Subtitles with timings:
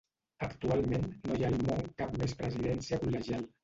[0.47, 3.53] Actualment no hi ha al món cap més presidència col·legial.